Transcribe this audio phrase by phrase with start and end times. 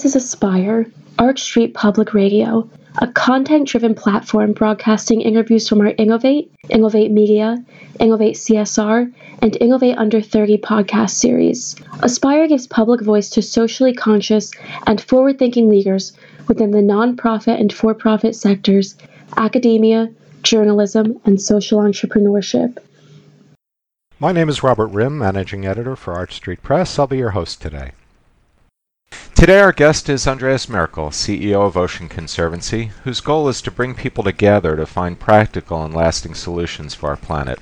[0.00, 0.86] This is Aspire,
[1.18, 2.66] Arch Street Public Radio,
[3.02, 7.62] a content driven platform broadcasting interviews from our Innovate, Innovate Media,
[7.98, 11.76] Innovate CSR, and Innovate Under 30 podcast series.
[12.02, 14.50] Aspire gives public voice to socially conscious
[14.86, 16.14] and forward thinking leaders
[16.48, 18.96] within the nonprofit and for profit sectors,
[19.36, 20.08] academia,
[20.42, 22.78] journalism, and social entrepreneurship.
[24.18, 26.98] My name is Robert Rim, Managing Editor for Arch Street Press.
[26.98, 27.90] I'll be your host today.
[29.40, 33.94] Today, our guest is Andreas Merkl, CEO of Ocean Conservancy, whose goal is to bring
[33.94, 37.58] people together to find practical and lasting solutions for our planet.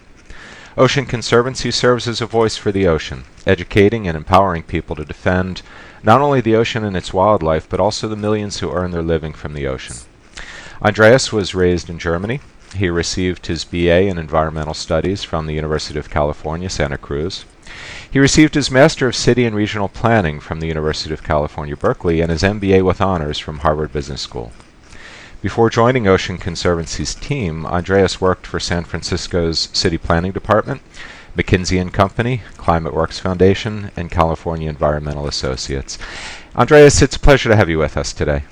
[0.77, 5.63] Ocean Conservancy serves as a voice for the ocean, educating and empowering people to defend
[6.03, 9.33] not only the ocean and its wildlife, but also the millions who earn their living
[9.33, 9.95] from the ocean.
[10.83, 12.41] Andreas was raised in Germany.
[12.75, 17.45] He received his BA in Environmental Studies from the University of California, Santa Cruz.
[18.11, 22.23] He received his Master of City and Regional Planning from the University of California, Berkeley,
[22.23, 24.53] and his MBA with honors from Harvard Business School.
[25.43, 30.81] Before joining Ocean Conservancy's team, Andreas worked for San Francisco's City Planning Department,
[31.37, 35.99] McKinsey and Company, Climate Works Foundation, and California Environmental Associates.
[36.57, 38.45] Andreas, it's a pleasure to have you with us today.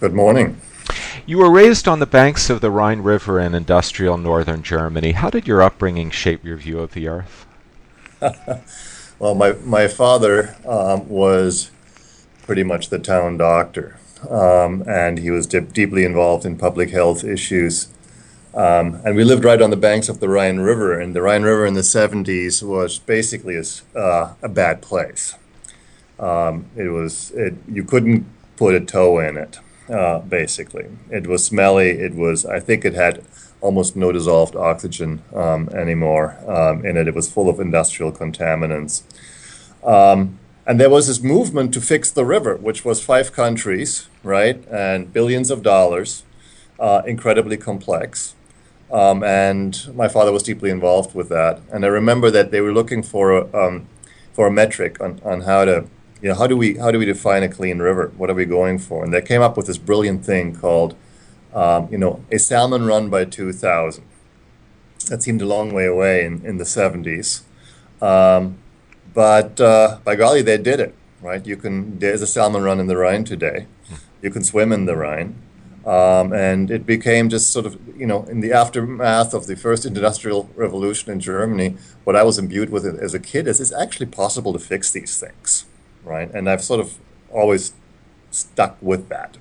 [0.00, 0.60] Good morning.
[1.24, 5.12] You were raised on the banks of the Rhine River in industrial northern Germany.
[5.12, 7.46] How did your upbringing shape your view of the earth?
[9.18, 11.70] Well, my, my father um, was
[12.42, 17.24] pretty much the town doctor, um, and he was dip- deeply involved in public health
[17.24, 17.88] issues.
[18.54, 21.42] Um, and we lived right on the banks of the Rhine River, and the Rhine
[21.42, 25.34] River in the 70s was basically a, uh, a bad place.
[26.18, 30.86] Um, it was it, you couldn't put a toe in it, uh, basically.
[31.10, 31.90] It was smelly.
[31.90, 33.24] It was I think it had
[33.62, 37.08] almost no dissolved oxygen um, anymore um, in it.
[37.08, 39.02] It was full of industrial contaminants.
[39.82, 44.62] Um, and there was this movement to fix the river, which was five countries, right,
[44.68, 46.24] and billions of dollars,
[46.78, 48.34] uh, incredibly complex.
[48.92, 51.60] Um, and my father was deeply involved with that.
[51.72, 53.88] And I remember that they were looking for a, um,
[54.34, 55.86] for a metric on, on how to,
[56.20, 58.12] you know, how do we how do we define a clean river?
[58.16, 59.02] What are we going for?
[59.02, 60.94] And they came up with this brilliant thing called
[61.54, 64.04] um, you know, a salmon run by 2000.
[65.08, 67.42] That seemed a long way away in, in the 70s.
[68.00, 68.58] Um,
[69.14, 71.44] but uh, by golly, they did it, right?
[71.44, 73.66] You can, there's a salmon run in the Rhine today.
[74.22, 75.36] You can swim in the Rhine.
[75.84, 79.84] Um, and it became just sort of, you know, in the aftermath of the first
[79.84, 84.06] industrial revolution in Germany, what I was imbued with as a kid is it's actually
[84.06, 85.64] possible to fix these things,
[86.04, 86.30] right?
[86.32, 86.98] And I've sort of
[87.30, 87.72] always
[88.30, 89.38] stuck with that.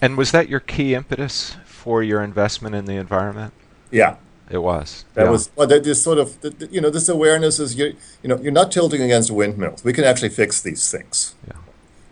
[0.00, 3.52] And was that your key impetus for your investment in the environment?
[3.90, 4.16] Yeah,
[4.50, 5.04] it was.
[5.14, 5.30] That yeah.
[5.30, 5.66] was well.
[5.66, 6.36] This sort of
[6.70, 9.84] you know this awareness is you you know you're not tilting against windmills.
[9.84, 11.34] We can actually fix these things.
[11.46, 11.54] Yeah.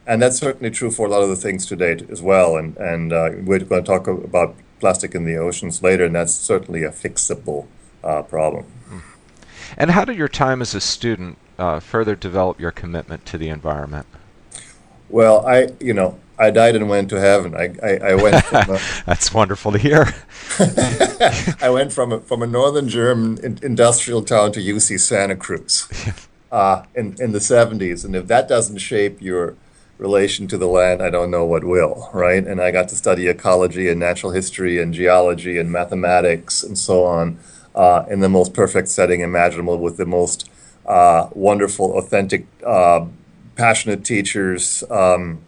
[0.06, 2.56] And that's certainly true for a lot of the things today as well.
[2.56, 6.32] And and uh, we're going to talk about plastic in the oceans later, and that's
[6.32, 7.66] certainly a fixable
[8.04, 8.64] uh, problem.
[8.88, 8.98] Hmm.
[9.76, 13.48] And how did your time as a student uh, further develop your commitment to the
[13.48, 14.06] environment?
[15.08, 17.54] Well, I you know I died and went to heaven.
[17.54, 18.36] I, I, I went.
[18.52, 20.14] A, That's wonderful to hear.
[21.60, 25.88] I went from a, from a northern German in, industrial town to UC Santa Cruz
[26.52, 29.56] uh, in in the seventies, and if that doesn't shape your
[29.98, 32.46] relation to the land, I don't know what will, right?
[32.46, 37.04] And I got to study ecology and natural history and geology and mathematics and so
[37.04, 37.38] on
[37.74, 40.50] uh, in the most perfect setting imaginable with the most
[40.86, 43.06] uh, wonderful, authentic, uh,
[43.56, 44.84] passionate teachers.
[44.90, 45.40] Um,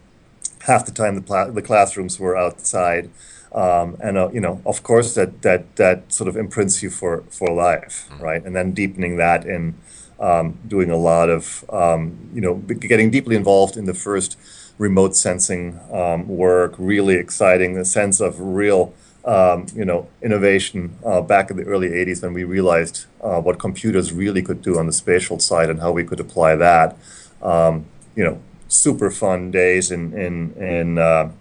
[0.63, 3.09] half the time the, pla- the classrooms were outside.
[3.51, 7.23] Um, and uh, you know, of course, that that that sort of imprints you for
[7.29, 8.23] for life, mm-hmm.
[8.23, 8.45] right?
[8.45, 9.75] And then deepening that in
[10.19, 14.37] um, doing a lot of um, you know getting deeply involved in the first
[14.77, 17.73] remote sensing um, work, really exciting.
[17.73, 18.93] The sense of real
[19.25, 23.57] um, you know innovation uh, back in the early '80s when we realized uh, what
[23.57, 26.97] computers really could do on the spatial side and how we could apply that.
[27.41, 27.85] Um,
[28.15, 31.31] you know, super fun days in in in uh,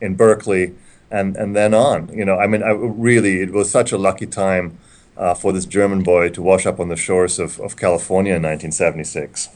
[0.00, 0.74] in Berkeley,
[1.10, 2.08] and and then on.
[2.12, 4.78] You know, I mean, I really it was such a lucky time
[5.16, 8.42] uh, for this German boy to wash up on the shores of, of California in
[8.42, 9.48] 1976.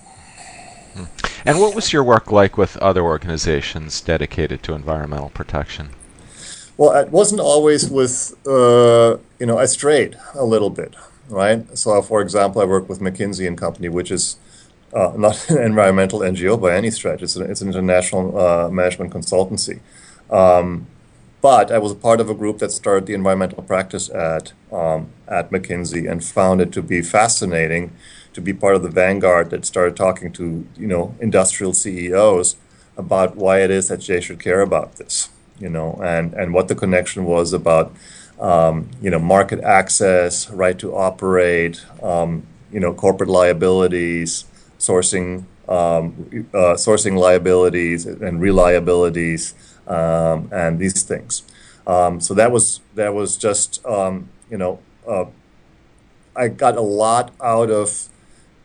[0.95, 1.05] Hmm.
[1.45, 5.91] And what was your work like with other organizations dedicated to environmental protection?
[6.77, 10.95] Well, it wasn't always with, uh, you know, I strayed a little bit,
[11.29, 11.67] right?
[11.79, 14.37] So, for example, I worked with McKinsey and Company, which is
[14.97, 17.23] uh, not an environmental NGO by any stretch.
[17.23, 19.81] It's, an, it's an international uh, management consultancy.
[20.31, 20.87] Um,
[21.43, 25.51] but I was part of a group that started the environmental practice at um, at
[25.51, 27.93] McKinsey and found it to be fascinating
[28.33, 32.57] to be part of the vanguard that started talking to you know industrial CEOs
[32.97, 35.29] about why it is that they should care about this,
[35.59, 37.93] you know, and, and what the connection was about,
[38.41, 44.45] um, you know, market access, right to operate, um, you know, corporate liabilities,
[44.79, 49.55] sourcing, um, uh, sourcing liabilities and reliabilities,
[49.89, 51.43] um, and these things.
[51.87, 55.27] Um, so that was that was just um, you know uh,
[56.35, 58.09] I got a lot out of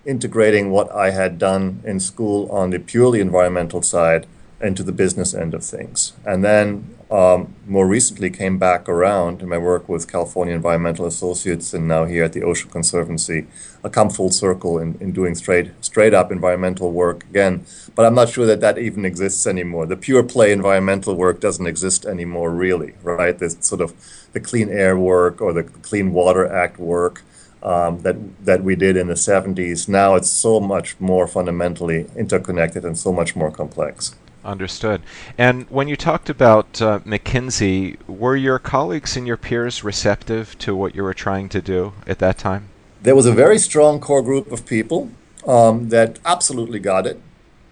[0.06, 4.28] integrating what I had done in school on the purely environmental side
[4.60, 6.14] into the business end of things.
[6.25, 11.74] And then um, more recently came back around in my work with California Environmental Associates
[11.74, 13.48] and now here at the Ocean Conservancy.
[13.84, 17.66] I come full circle in, in doing straight straight up environmental work again.
[17.96, 19.86] But I'm not sure that that even exists anymore.
[19.86, 23.38] The pure play environmental work doesn't exist anymore, really, right?
[23.38, 23.94] There's sort of
[24.31, 27.24] the Clean Air work or the Clean Water Act work
[27.62, 29.90] um, that that we did in the 70s.
[29.90, 34.16] Now it's so much more fundamentally interconnected and so much more complex.
[34.44, 35.04] Understood.
[35.38, 40.76] And when you talked about uh, McKinsey, were your colleagues and your peers receptive to
[40.76, 42.70] what you were trying to do at that time?
[43.04, 45.12] There was a very strong core group of people
[45.48, 47.20] um, that absolutely got it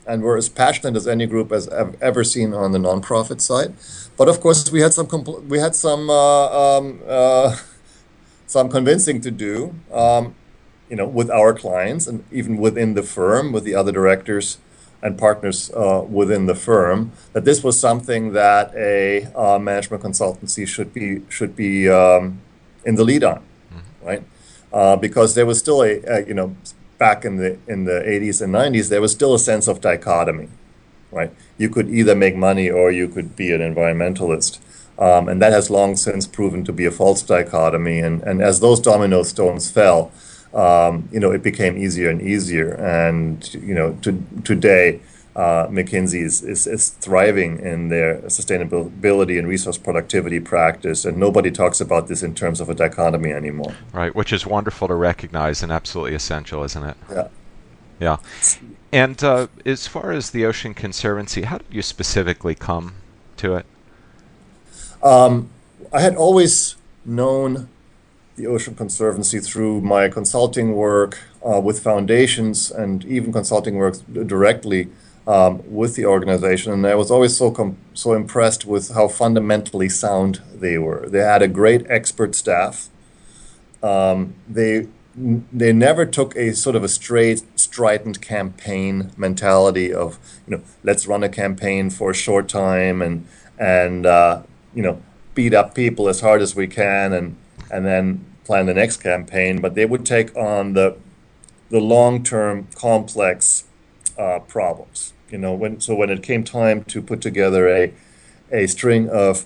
[0.05, 3.73] and were as passionate as any group as I've ever seen on the nonprofit side.
[4.17, 7.57] But of course, we had some compl- we had some uh, um, uh,
[8.47, 10.35] some convincing to do, um,
[10.89, 14.57] you know, with our clients and even within the firm, with the other directors
[15.01, 20.67] and partners uh, within the firm, that this was something that a uh, management consultancy
[20.67, 22.41] should be should be um,
[22.85, 24.05] in the lead on, mm-hmm.
[24.05, 24.23] right?
[24.71, 26.55] Uh, because there was still a, a, you know
[26.97, 30.49] back in the in the 80s and 90s there was still a sense of dichotomy,
[31.11, 31.31] right?
[31.57, 34.59] You could either make money or you could be an environmentalist.
[34.99, 37.99] Um, and that has long since proven to be a false dichotomy.
[37.99, 40.11] And, and as those domino stones fell,
[40.53, 42.73] um, you know, it became easier and easier.
[42.73, 45.01] And, you know, to, today,
[45.35, 51.51] uh, McKinsey is, is, is, thriving in their sustainability and resource productivity practice, and nobody
[51.51, 53.73] talks about this in terms of a dichotomy anymore.
[53.93, 56.97] Right, which is wonderful to recognize and absolutely essential, isn't it?
[57.09, 57.27] Yeah.
[57.99, 58.17] Yeah.
[58.91, 62.95] And uh, as far as the Ocean Conservancy, how did you specifically come
[63.37, 63.65] to it?
[65.03, 65.49] Um,
[65.93, 66.75] I had always
[67.05, 67.69] known
[68.39, 74.87] the Ocean Conservancy through my consulting work uh, with foundations and even consulting work directly
[75.27, 76.71] um, with the organization.
[76.71, 81.07] And I was always so com- so impressed with how fundamentally sound they were.
[81.09, 82.89] They had a great expert staff.
[83.83, 84.87] Um, they
[85.61, 91.05] they never took a sort of a straight strident campaign mentality of you know let's
[91.07, 93.27] run a campaign for a short time and
[93.59, 94.41] and uh,
[94.73, 95.01] you know,
[95.35, 97.35] beat up people as hard as we can and
[97.71, 99.61] and then plan the next campaign.
[99.61, 100.97] But they would take on the
[101.69, 103.65] the long term complex
[104.17, 105.13] uh, problems.
[105.29, 107.93] You know, when so when it came time to put together a
[108.51, 109.45] a string of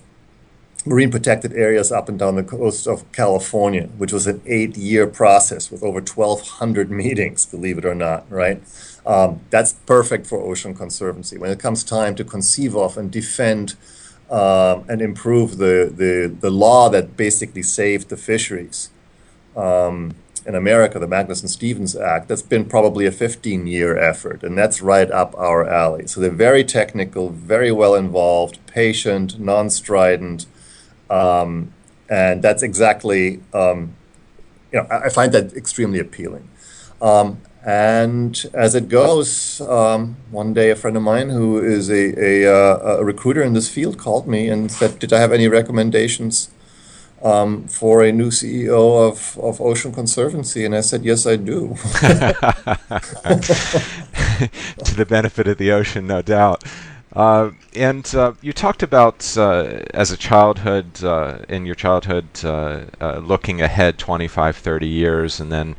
[0.85, 5.05] marine protected areas up and down the coast of California, which was an eight year
[5.05, 8.61] process with over 1,200 meetings, believe it or not, right?
[9.05, 11.37] Um, that's perfect for Ocean Conservancy.
[11.37, 13.75] When it comes time to conceive of and defend
[14.33, 18.89] um, and improve the, the, the law that basically saved the fisheries.
[19.55, 24.81] Um, in America, the Magnuson-Stevens Act, that's been probably a 15 year effort, and that's
[24.81, 26.07] right up our alley.
[26.07, 30.47] So they're very technical, very well involved, patient, non strident,
[31.11, 31.71] um,
[32.09, 33.93] and that's exactly, um,
[34.71, 36.49] you know, I, I, find that extremely appealing.
[37.01, 42.13] Um, and as it goes, um, one day a friend of mine who is a,
[42.21, 45.47] a, uh, a, recruiter in this field called me and said, Did I have any
[45.47, 46.49] recommendations
[47.21, 50.65] um, for a new CEO of, of Ocean Conservancy?
[50.65, 51.69] And I said, Yes, I do.
[54.83, 56.65] to the benefit of the ocean, no doubt.
[57.15, 62.81] Uh, and uh, you talked about uh, as a childhood, uh, in your childhood, uh,
[62.99, 65.75] uh, looking ahead 25, 30 years, and then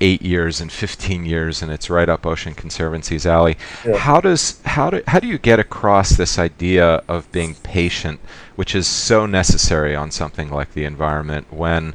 [0.00, 3.56] eight years and 15 years, and it's right up Ocean Conservancy's alley.
[3.86, 3.98] Yeah.
[3.98, 8.20] How does how do how do you get across this idea of being patient,
[8.56, 11.94] which is so necessary on something like the environment, when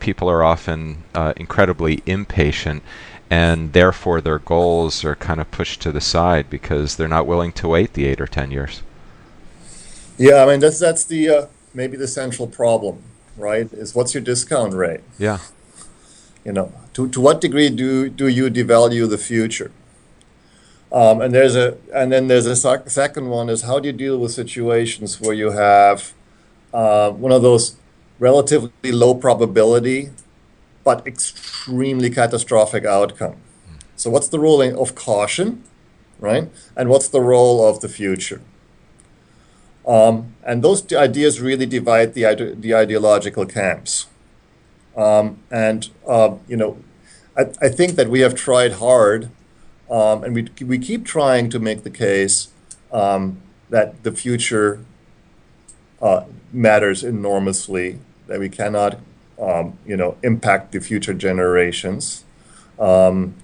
[0.00, 1.04] people are often
[1.36, 2.82] incredibly impatient?
[3.30, 7.52] And therefore their goals are kind of pushed to the side because they're not willing
[7.52, 8.82] to wait the eight or ten years.
[10.16, 13.02] Yeah, I mean that's that's the uh, maybe the central problem,
[13.36, 13.72] right?
[13.72, 15.00] Is what's your discount rate?
[15.18, 15.38] Yeah.
[16.44, 19.70] You know, to to what degree do do you devalue the future?
[20.90, 23.92] Um, and there's a and then there's a sec- second one is how do you
[23.92, 26.14] deal with situations where you have
[26.72, 27.76] uh, one of those
[28.18, 30.10] relatively low probability
[30.88, 33.36] but extremely catastrophic outcome.
[33.96, 35.48] So, what's the ruling of caution
[36.18, 36.50] right?
[36.76, 38.40] And what's the role of the future?
[39.86, 44.06] Um, and those ideas really divide the, ide- the ideological camps.
[44.96, 46.78] Um, and, uh, you know,
[47.36, 49.30] I, I, think that we have tried hard,
[49.88, 52.48] um, and we, we keep trying to make the case
[52.92, 53.40] um,
[53.70, 54.84] that the future
[56.02, 58.98] uh, matters enormously, that we cannot,
[59.38, 62.24] um, you know, impact the future generations,
[62.78, 63.34] um,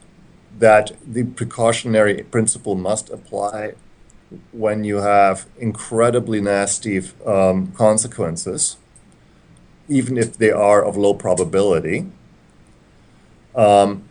[0.58, 3.74] that the precautionary principle must apply
[4.52, 8.76] when you have incredibly nasty um, consequences,
[9.88, 12.06] even if they are of low probability.
[13.54, 14.04] Um,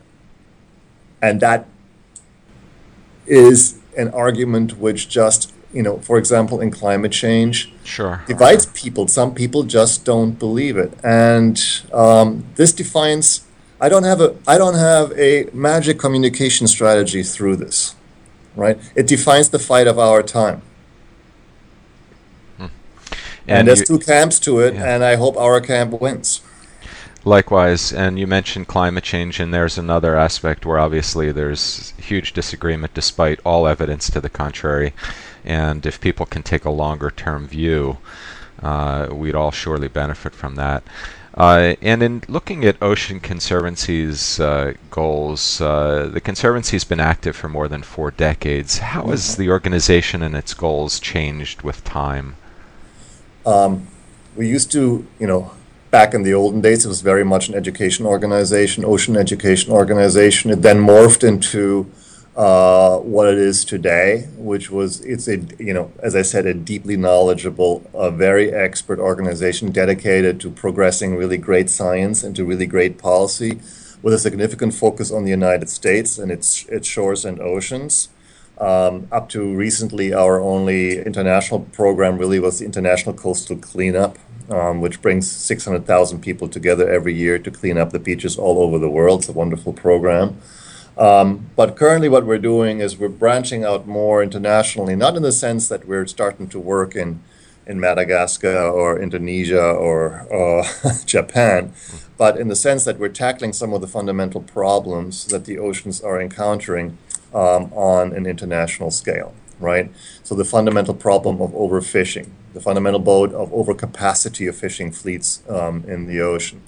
[1.21, 1.67] and that
[3.25, 8.23] is an argument which just, you know, for example, in climate change, sure.
[8.27, 9.07] divides people.
[9.07, 11.59] Some people just don't believe it, and
[11.91, 13.45] um, this defines.
[13.81, 17.95] I don't have a I don't have a magic communication strategy through this
[18.55, 18.77] right?
[18.95, 20.61] It defines the fight of our time.
[22.57, 22.63] Hmm.
[22.63, 22.71] And,
[23.47, 24.95] and, there's you, two camps to it, yeah.
[24.95, 26.41] and I hope our camp wins.
[27.25, 32.93] Likewise, and you mentioned climate change, and there's another aspect where obviously there's huge disagreement
[32.93, 34.93] despite all evidence to the contrary.
[35.45, 37.97] And if people can take a longer term view,
[38.61, 40.83] uh, we'd all surely benefit from that.
[41.35, 47.49] Uh, and in looking at Ocean Conservancy's uh, goals, uh, the Conservancy's been active for
[47.49, 48.77] more than four decades.
[48.77, 49.41] How has mm-hmm.
[49.41, 52.35] the organization and its goals changed with time?
[53.45, 53.87] Um,
[54.35, 55.51] we used to, you know,
[55.89, 60.51] back in the olden days, it was very much an education organization, ocean education organization.
[60.51, 61.91] It then morphed into
[62.35, 66.53] uh, what it is today, which was it's a you know as I said a
[66.53, 72.65] deeply knowledgeable, a very expert organization dedicated to progressing really great science and to really
[72.65, 73.59] great policy,
[74.01, 78.09] with a significant focus on the United States and its its shores and oceans.
[78.57, 84.17] Um, up to recently, our only international program really was the International Coastal Cleanup,
[84.49, 88.77] um, which brings 600,000 people together every year to clean up the beaches all over
[88.77, 89.21] the world.
[89.21, 90.37] It's a wonderful program.
[90.97, 95.31] Um, but currently, what we're doing is we're branching out more internationally, not in the
[95.31, 97.21] sense that we're starting to work in,
[97.65, 101.73] in Madagascar or Indonesia or uh, Japan,
[102.17, 106.01] but in the sense that we're tackling some of the fundamental problems that the oceans
[106.01, 106.97] are encountering
[107.33, 109.91] um, on an international scale, right?
[110.21, 115.83] So, the fundamental problem of overfishing, the fundamental boat of overcapacity of fishing fleets um,
[115.87, 116.61] in the ocean,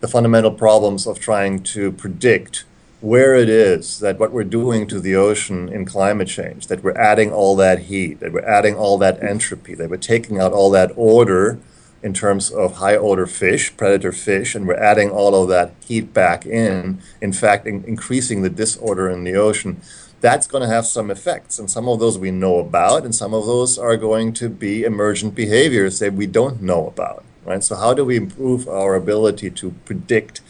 [0.00, 2.64] the fundamental problems of trying to predict
[3.00, 6.96] where it is that what we're doing to the ocean in climate change, that we're
[6.96, 10.70] adding all that heat, that we're adding all that entropy, that we're taking out all
[10.70, 11.58] that order
[12.02, 16.14] in terms of high order fish, predator fish, and we're adding all of that heat
[16.14, 19.80] back in, in fact, in increasing the disorder in the ocean.
[20.20, 23.34] That's going to have some effects, and some of those we know about, and some
[23.34, 27.24] of those are going to be emergent behaviors that we don't know about.
[27.44, 27.62] Right?
[27.62, 30.40] So, how do we improve our ability to predict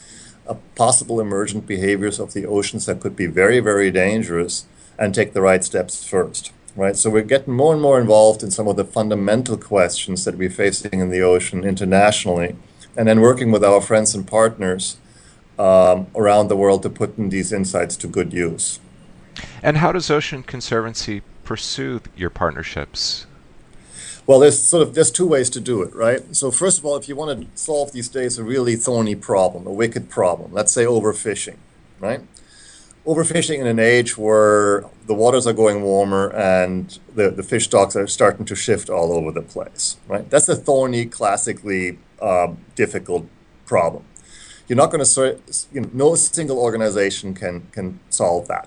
[0.74, 4.66] possible emergent behaviors of the oceans that could be very, very dangerous
[4.98, 6.52] and take the right steps first.
[6.74, 10.36] Right, so we're getting more and more involved in some of the fundamental questions that
[10.36, 12.54] we're facing in the ocean internationally,
[12.94, 14.98] and then working with our friends and partners
[15.58, 18.78] um, around the world to put in these insights to good use.
[19.62, 23.26] And how does Ocean Conservancy pursue your partnerships?
[24.26, 26.34] Well, there's sort of there's two ways to do it, right?
[26.34, 29.66] So first of all, if you want to solve these days a really thorny problem,
[29.66, 31.58] a wicked problem, let's say overfishing,
[32.00, 32.22] right?
[33.06, 37.94] Overfishing in an age where the waters are going warmer and the, the fish stocks
[37.94, 40.28] are starting to shift all over the place, right?
[40.28, 43.28] That's a thorny, classically uh, difficult
[43.64, 44.02] problem.
[44.66, 45.38] You're not going to,
[45.72, 48.66] you know, no single organization can can solve that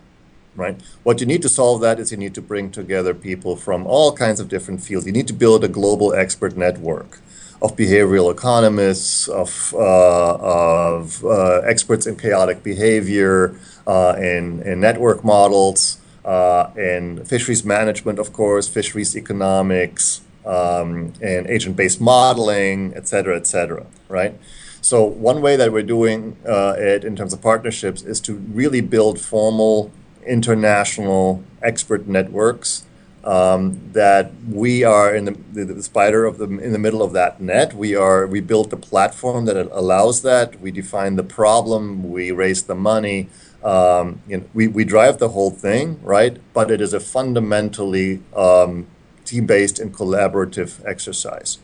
[0.59, 0.79] right?
[1.03, 4.11] What you need to solve that is you need to bring together people from all
[4.25, 5.05] kinds of different fields.
[5.05, 7.19] You need to build a global expert network
[7.61, 13.55] of behavioral economists, of, uh, of uh, experts in chaotic behavior,
[13.87, 21.47] uh, in, in network models, uh, in fisheries management, of course, fisheries economics, um, and
[21.47, 24.33] agent-based modeling, et cetera, et cetera, right?
[24.81, 28.81] So one way that we're doing uh, it in terms of partnerships is to really
[28.81, 29.91] build formal
[30.25, 32.85] international expert networks
[33.23, 37.41] um, that we are in the, the, spider of the in the middle of that
[37.41, 37.73] net.
[37.73, 40.59] We are we built the platform that allows that.
[40.61, 42.09] We define the problem.
[42.09, 43.29] We raise the money.
[43.63, 46.37] Um, you know, we we drive the whole thing, right?
[46.53, 48.87] But it is a fundamentally um,
[49.25, 51.59] team-based and collaborative exercise.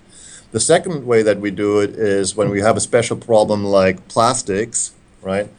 [0.51, 4.07] The second way that we do it is when we have a special problem like
[4.07, 5.49] plastics, right?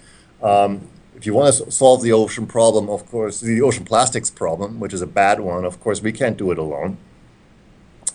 [0.42, 4.78] Um, if you want to solve the ocean problem, of course, the ocean plastics problem,
[4.78, 6.98] which is a bad one, of course, we can't do it alone.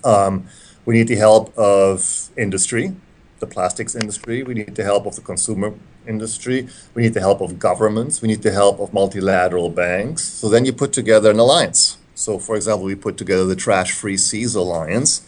[0.04, 0.48] Um,
[0.86, 2.96] we need the help of industry,
[3.40, 4.44] the plastics industry.
[4.44, 5.74] We need the help of the consumer
[6.08, 6.68] industry.
[6.94, 8.22] We need the help of governments.
[8.22, 10.24] We need the help of multilateral banks.
[10.24, 11.98] So then you put together an alliance.
[12.16, 15.22] So, for example, we put together the Trash Free Seas Alliance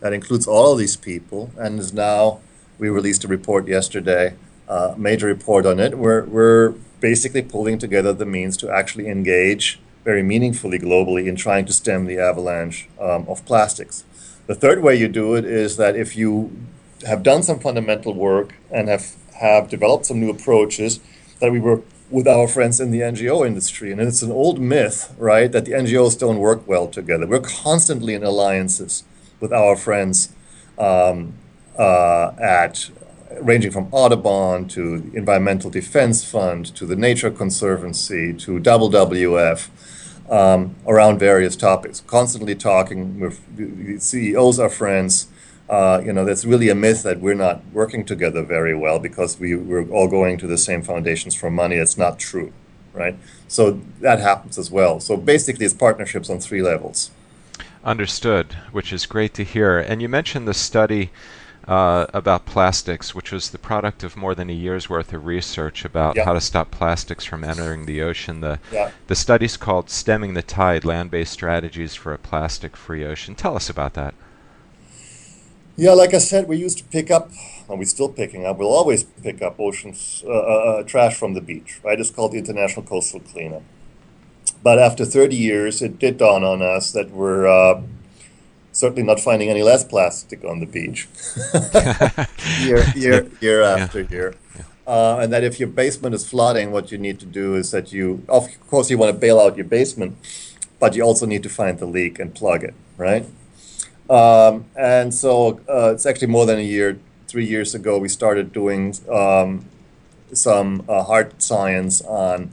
[0.00, 2.40] that includes all of these people and is now,
[2.78, 4.34] we released a report yesterday,
[4.68, 5.96] a uh, major report on it.
[5.96, 11.64] We're, we're basically pulling together the means to actually engage very meaningfully globally in trying
[11.66, 14.04] to stem the avalanche um, of plastics.
[14.46, 16.56] The third way you do it is that if you
[17.06, 21.00] have done some fundamental work and have, have developed some new approaches,
[21.40, 23.90] that we work with our friends in the NGO industry.
[23.92, 27.26] And it's an old myth, right, that the NGOs don't work well together.
[27.26, 29.04] We're constantly in alliances
[29.40, 30.32] with our friends
[30.78, 31.34] um,
[31.78, 32.90] uh, at
[33.40, 39.68] ranging from Audubon to Environmental Defense Fund to the Nature Conservancy to WWF
[40.30, 42.00] um, around various topics.
[42.06, 45.28] Constantly talking with CEOs are friends.
[45.68, 49.38] Uh, you know, that's really a myth that we're not working together very well because
[49.38, 51.76] we, we're all going to the same foundations for money.
[51.76, 52.52] It's not true,
[52.92, 53.16] right?
[53.48, 55.00] So that happens as well.
[55.00, 57.10] So basically, it's partnerships on three levels.
[57.84, 59.78] Understood, which is great to hear.
[59.78, 61.10] And you mentioned the study
[61.68, 65.84] uh, about plastics, which was the product of more than a year's worth of research
[65.84, 66.24] about yeah.
[66.24, 68.40] how to stop plastics from entering the ocean.
[68.40, 68.92] The yeah.
[69.08, 73.94] the study's called "Stemming the Tide: Land-Based Strategies for a Plastic-Free Ocean." Tell us about
[73.94, 74.14] that.
[75.76, 77.30] Yeah, like I said, we used to pick up,
[77.68, 78.58] and we're still picking up.
[78.58, 81.98] We'll always pick up oceans uh, uh, uh trash from the beach, right?
[82.00, 83.62] It's called the International Coastal Cleanup.
[84.62, 87.82] But after 30 years, it did dawn on us that we're uh,
[88.76, 91.08] certainly not finding any less plastic on the beach
[92.60, 94.10] year, year, year after yeah.
[94.10, 94.34] year.
[94.54, 94.62] Yeah.
[94.86, 97.90] Uh, and that if your basement is flooding, what you need to do is that
[97.90, 100.16] you, of course, you want to bail out your basement,
[100.78, 103.24] but you also need to find the leak and plug it, right?
[104.10, 108.52] Um, and so uh, it's actually more than a year, three years ago, we started
[108.52, 109.64] doing um,
[110.32, 112.50] some uh, hard science on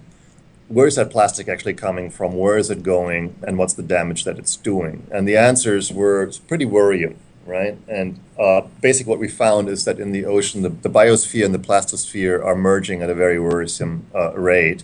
[0.68, 2.36] where is that plastic actually coming from?
[2.36, 3.36] Where is it going?
[3.46, 5.08] And what's the damage that it's doing?
[5.12, 7.78] And the answers were pretty worrying, right?
[7.88, 11.54] And uh, basically, what we found is that in the ocean, the, the biosphere and
[11.54, 14.84] the plastisphere are merging at a very worrisome uh, rate.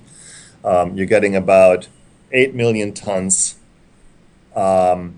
[0.63, 1.87] Um, you're getting about
[2.31, 3.55] 8 million tons
[4.55, 5.15] um,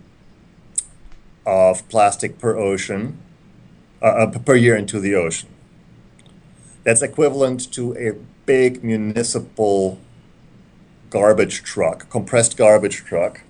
[1.46, 3.18] of plastic per ocean,
[4.02, 5.50] uh, uh per year into the ocean.
[6.84, 8.14] That's equivalent to a
[8.46, 10.00] big municipal
[11.12, 13.42] garbage truck, compressed garbage truck,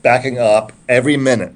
[0.00, 1.54] backing up every minute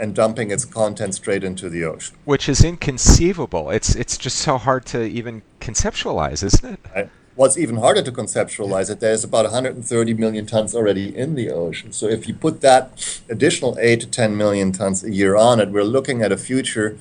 [0.00, 2.16] and dumping its content straight into the ocean.
[2.24, 3.70] Which is inconceivable.
[3.70, 6.80] It's it's just so hard to even conceptualize, isn't it?
[6.96, 7.10] Right.
[7.36, 11.92] What's even harder to conceptualize it, there's about 130 million tons already in the ocean.
[11.92, 15.70] So if you put that additional 8 to 10 million tons a year on it,
[15.70, 16.98] we're looking at a future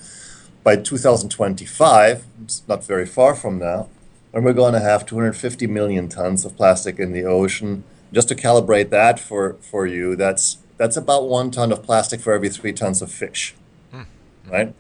[0.63, 3.88] by 2025, it's not very far from now,
[4.34, 7.84] and we're going to have 250 million tons of plastic in the ocean.
[8.12, 12.32] Just to calibrate that for, for you, that's that's about one ton of plastic for
[12.32, 13.54] every three tons of fish,
[13.94, 14.06] mm.
[14.50, 14.74] right?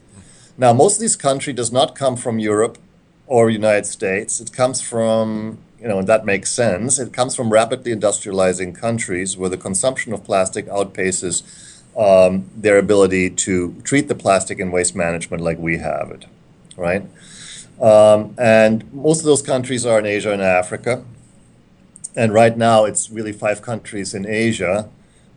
[0.57, 2.77] Now, most of this country does not come from Europe
[3.27, 4.39] or United States.
[4.39, 6.99] It comes from, you know, and that makes sense.
[6.99, 11.43] It comes from rapidly industrializing countries where the consumption of plastic outpaces
[11.97, 16.25] um, their ability to treat the plastic in waste management like we have it,
[16.77, 17.03] right?
[17.81, 21.03] Um, and most of those countries are in Asia and Africa.
[22.15, 24.89] And right now, it's really five countries in Asia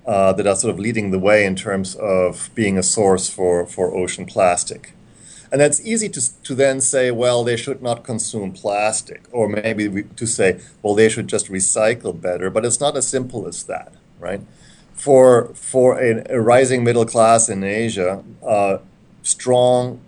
[0.07, 3.67] uh, that are sort of leading the way in terms of being a source for,
[3.67, 4.95] for ocean plastic.
[5.53, 10.03] And that's easy to, to then say, well, they should not consume plastic, or maybe
[10.03, 12.49] to say, well, they should just recycle better.
[12.51, 14.41] But it's not as simple as that, right?
[14.95, 18.79] For, for a, a rising middle class in Asia, uh,
[19.23, 20.01] strong,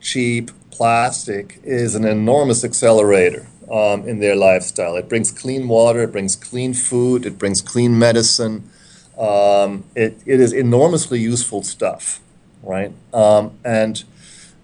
[0.00, 4.96] cheap, plastic is an enormous accelerator um, in their lifestyle.
[4.96, 8.68] It brings clean water, it brings clean food, it brings clean medicine.
[9.16, 12.20] Um, it, it is enormously useful stuff,
[12.62, 12.92] right?
[13.12, 14.02] Um, and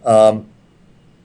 [0.05, 0.47] um,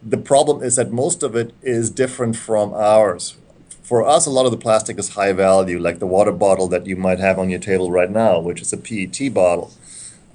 [0.04, 3.36] the problem is that most of it is different from ours.
[3.82, 6.86] For us, a lot of the plastic is high value, like the water bottle that
[6.86, 9.74] you might have on your table right now, which is a PET bottle.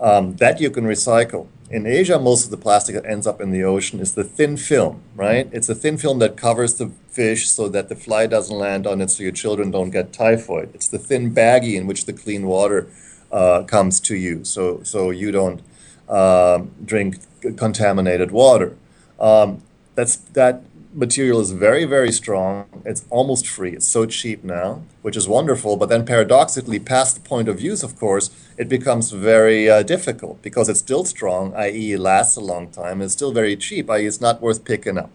[0.01, 3.53] Um, that you can recycle in Asia, most of the plastic that ends up in
[3.53, 5.49] the ocean is the thin film, right?
[5.53, 9.01] It's a thin film that covers the fish so that the fly doesn't land on
[9.01, 10.75] it, so your children don't get typhoid.
[10.75, 12.89] It's the thin baggie in which the clean water
[13.31, 15.63] uh, comes to you, so so you don't
[16.09, 17.19] um, drink
[17.57, 18.77] contaminated water.
[19.21, 19.63] Um,
[19.95, 22.67] that's that material is very, very strong.
[22.85, 23.73] It's almost free.
[23.73, 25.77] It's so cheap now, which is wonderful.
[25.77, 30.43] But then, paradoxically, past the point of use, of course, it becomes very uh, difficult
[30.43, 33.01] because it's still strong, i.e., it lasts a long time.
[33.01, 35.11] It's still very cheap, i.e., it's not worth picking up,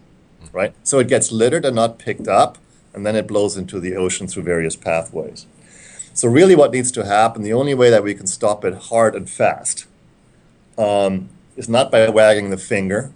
[0.52, 0.74] right?
[0.82, 2.58] So it gets littered and not picked up,
[2.94, 5.46] and then it blows into the ocean through various pathways.
[6.14, 9.14] So, really, what needs to happen, the only way that we can stop it hard
[9.14, 9.86] and fast,
[10.78, 13.12] um, is not by wagging the finger.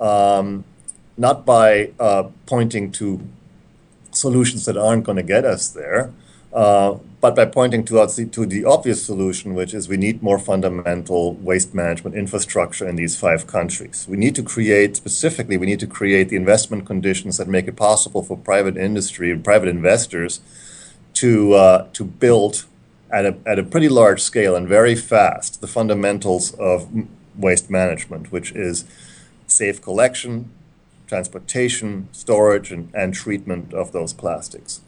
[0.00, 0.64] Um,
[1.16, 3.20] not by uh, pointing to
[4.10, 6.12] solutions that aren't going to get us there,
[6.52, 11.34] uh, but by pointing to, to the obvious solution, which is we need more fundamental
[11.34, 14.06] waste management infrastructure in these five countries.
[14.08, 17.76] We need to create, specifically, we need to create the investment conditions that make it
[17.76, 20.40] possible for private industry and private investors
[21.14, 22.66] to, uh, to build
[23.10, 26.88] at a, at a pretty large scale and very fast the fundamentals of
[27.36, 28.84] waste management, which is
[29.46, 30.50] safe collection,
[31.06, 34.80] transportation, storage, and, and treatment of those plastics.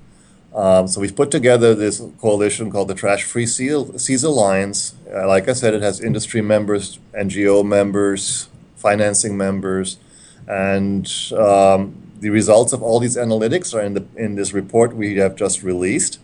[0.55, 4.95] Um, so we've put together this coalition called the Trash Free Seas Alliance.
[5.13, 9.99] Uh, like I said, it has industry members, NGO members, financing members,
[10.47, 15.17] and um, the results of all these analytics are in the in this report we
[15.17, 16.21] have just released.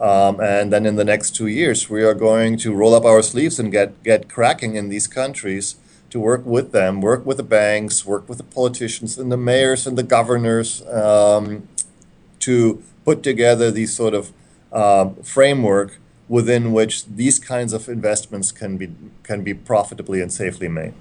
[0.00, 3.20] Um, and then in the next two years, we are going to roll up our
[3.20, 5.76] sleeves and get get cracking in these countries
[6.10, 9.86] to work with them, work with the banks, work with the politicians and the mayors
[9.86, 11.68] and the governors um,
[12.40, 14.32] to put together these sort of
[14.72, 18.90] uh, framework within which these kinds of investments can be
[19.22, 20.92] can be profitably and safely made.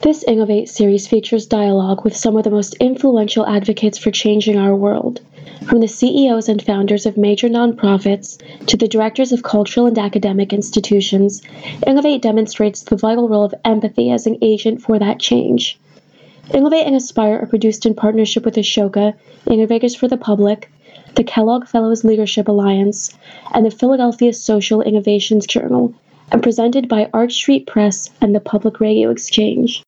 [0.00, 4.72] This Innovate series features dialogue with some of the most influential advocates for changing our
[4.72, 5.20] world,
[5.66, 10.52] from the CEOs and founders of major nonprofits to the directors of cultural and academic
[10.52, 11.42] institutions.
[11.84, 15.80] Innovate demonstrates the vital role of empathy as an agent for that change.
[16.54, 19.14] Innovate and Aspire are produced in partnership with Ashoka,
[19.50, 20.70] Innovators for the Public,
[21.16, 23.12] the Kellogg Fellows Leadership Alliance,
[23.52, 25.92] and the Philadelphia Social Innovations Journal,
[26.30, 29.82] and presented by Arch Street Press and the Public Radio Exchange.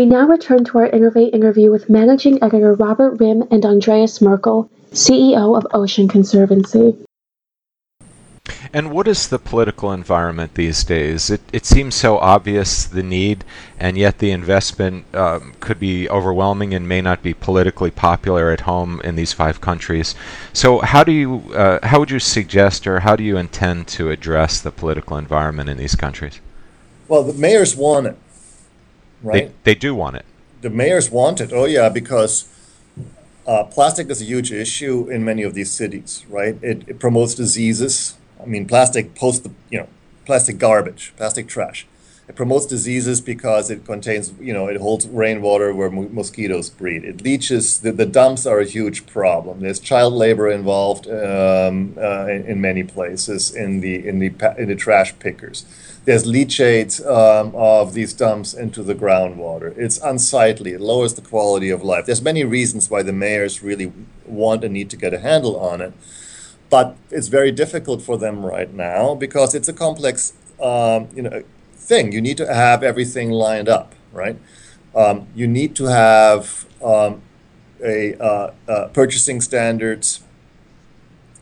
[0.00, 4.70] We now return to our Innovate interview with managing editor Robert Rimm and Andreas Merkl,
[4.92, 6.96] CEO of Ocean Conservancy.
[8.72, 11.28] And what is the political environment these days?
[11.28, 13.44] It, it seems so obvious the need,
[13.78, 18.60] and yet the investment um, could be overwhelming and may not be politically popular at
[18.60, 20.14] home in these five countries.
[20.54, 24.10] So, how do you, uh, how would you suggest, or how do you intend to
[24.10, 26.40] address the political environment in these countries?
[27.06, 28.16] Well, the mayors want it
[29.22, 29.52] right?
[29.64, 30.24] They, they do want it.
[30.60, 31.52] The mayors want it.
[31.52, 32.48] Oh yeah, because
[33.46, 36.56] uh, plastic is a huge issue in many of these cities, right?
[36.62, 38.16] It, it promotes diseases.
[38.40, 39.88] I mean, plastic post the you know,
[40.24, 41.86] plastic garbage, plastic trash.
[42.28, 47.02] It promotes diseases because it contains, you know, it holds rainwater where mo- mosquitoes breed.
[47.02, 47.80] It leaches.
[47.80, 49.58] The, the dumps are a huge problem.
[49.58, 54.68] There's child labor involved um, uh, in, in, many places in the in the in
[54.68, 55.64] the trash pickers
[56.10, 59.72] there's leachate um, of these dumps into the groundwater.
[59.78, 60.72] It's unsightly.
[60.72, 62.04] It lowers the quality of life.
[62.04, 63.92] There's many reasons why the mayors really
[64.26, 65.92] want and need to get a handle on it,
[66.68, 71.44] but it's very difficult for them right now because it's a complex, um, you know,
[71.74, 72.10] thing.
[72.10, 74.36] You need to have everything lined up, right?
[74.96, 77.22] Um, you need to have um,
[77.84, 80.24] a uh, uh, purchasing standards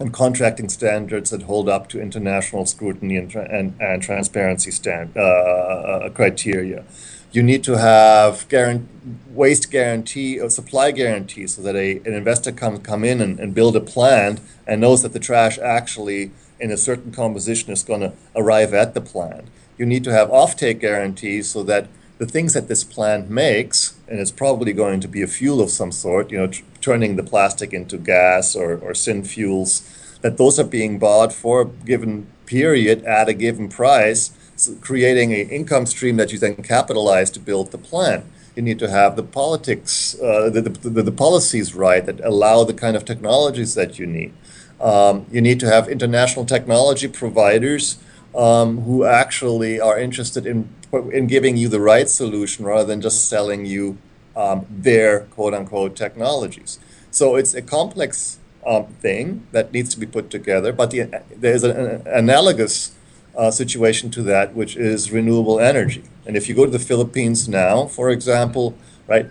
[0.01, 5.21] and contracting standards that hold up to international scrutiny and, and, and transparency stand, uh,
[5.21, 6.85] uh, criteria.
[7.33, 8.87] You need to have guarant-
[9.31, 13.55] waste guarantee or supply guarantee so that a, an investor can come in and, and
[13.55, 16.31] build a plant and knows that the trash actually
[16.61, 19.49] in a certain composition is going to arrive at the plant.
[19.77, 24.19] You need to have offtake guarantees so that the things that this plant makes, and
[24.19, 27.23] it's probably going to be a fuel of some sort, you know, t- turning the
[27.23, 29.83] plastic into gas or, or syn fuels,
[30.21, 34.33] that those are being bought for a given period at a given price,
[34.81, 38.25] creating an income stream that you then capitalize to build the plant.
[38.57, 42.75] You need to have the politics, uh, the, the, the, policies right that allow the
[42.75, 44.33] kind of technologies that you need.
[44.81, 47.99] Um, you need to have international technology providers
[48.35, 53.29] um, who actually are interested in in giving you the right solution rather than just
[53.29, 53.99] selling you
[54.37, 56.79] um, their quote unquote technologies.
[57.11, 61.65] So it's a complex um, thing that needs to be put together, but the, there's
[61.65, 62.93] an, an analogous
[63.37, 66.03] uh, situation to that, which is renewable energy.
[66.27, 69.27] And if you go to the Philippines now, for example, right,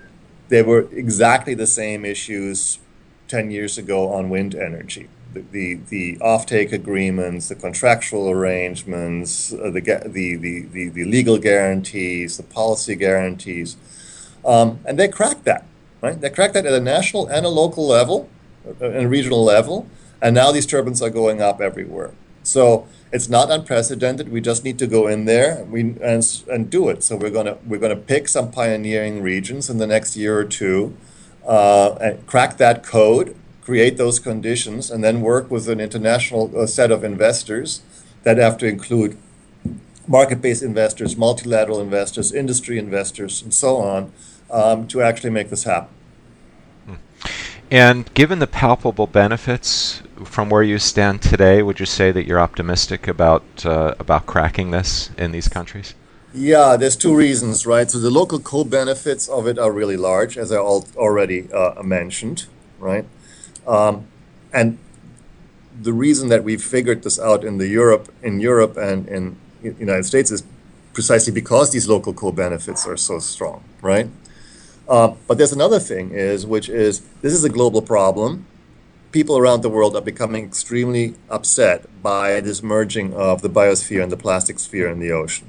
[0.50, 2.80] there were exactly the same issues
[3.28, 5.10] 10 years ago on wind energy.
[5.52, 12.44] The, the, offtake agreements, the contractual arrangements, uh, the, the, the, the, legal guarantees, the
[12.44, 13.78] policy guarantees.
[14.46, 15.66] Um, and they cracked that,
[16.02, 16.20] right?
[16.20, 18.30] They cracked that at a national and a local level,
[18.66, 19.88] uh, and a regional level.
[20.22, 22.12] And now these turbines are going up everywhere.
[22.44, 24.30] So it's not unprecedented.
[24.30, 27.04] We just need to go in there and, we, and, and do it.
[27.04, 30.96] So we're gonna we're gonna pick some pioneering regions in the next year or two,
[31.46, 33.36] uh, and crack that code,
[33.68, 37.82] create those conditions, and then work with an international uh, set of investors
[38.24, 39.18] that have to include
[40.08, 44.02] market-based investors, multilateral investors, industry investors, and so on,
[44.50, 45.94] um, to actually make this happen.
[47.70, 52.40] And given the palpable benefits from where you stand today, would you say that you're
[52.40, 55.94] optimistic about uh, about cracking this in these countries?
[56.34, 57.92] Yeah, there's two reasons, right?
[57.92, 62.46] So the local co-benefits of it are really large, as I already uh, mentioned,
[62.80, 63.06] right?
[63.68, 64.08] Um,
[64.54, 64.78] and
[65.80, 69.76] the reason that we've figured this out in the Europe, in Europe, and in the
[69.80, 70.44] United States is
[70.94, 74.10] precisely because these local co-benefits are so strong, right?
[74.90, 78.46] Uh, but there's another thing is which is this is a global problem.
[79.12, 84.12] People around the world are becoming extremely upset by this merging of the biosphere and
[84.12, 85.48] the plastic sphere in the ocean.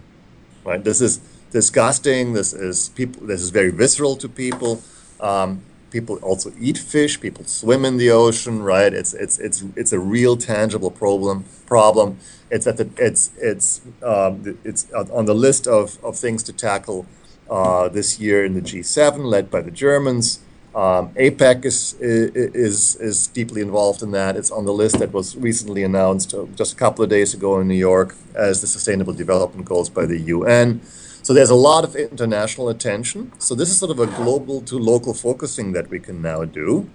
[0.64, 0.82] Right?
[0.82, 1.18] This is
[1.50, 2.32] disgusting.
[2.32, 3.26] This is people.
[3.26, 4.82] This is very visceral to people.
[5.20, 7.20] Um, people also eat fish.
[7.20, 8.62] People swim in the ocean.
[8.62, 8.92] Right?
[8.92, 11.44] It's it's it's it's a real tangible problem.
[11.66, 12.18] Problem.
[12.50, 17.06] It's at the it's it's um, it's on the list of, of things to tackle
[17.50, 20.40] uh, this year in the G7, led by the Germans.
[20.74, 24.36] Um, APEC is, is, is deeply involved in that.
[24.36, 27.58] It's on the list that was recently announced uh, just a couple of days ago
[27.58, 30.80] in New York as the Sustainable Development Goals by the UN.
[31.28, 33.32] So there's a lot of international attention.
[33.38, 36.88] So this is sort of a global to local focusing that we can now do,